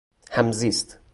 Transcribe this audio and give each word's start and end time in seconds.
همزیست 0.31 1.01